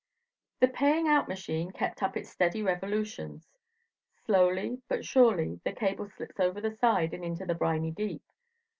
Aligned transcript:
The 0.61 0.67
paying 0.67 1.07
out 1.07 1.27
machine 1.27 1.69
kept 1.69 2.01
up 2.01 2.17
its 2.17 2.31
steady 2.31 2.63
revolutions. 2.63 3.47
Slowly, 4.25 4.81
but 4.87 5.05
surely, 5.05 5.59
the 5.63 5.73
cable 5.73 6.09
slips 6.09 6.39
over 6.39 6.59
the 6.59 6.75
side 6.75 7.13
and 7.13 7.23
into 7.23 7.45
the 7.45 7.53
briny 7.53 7.91
deep. 7.91 8.23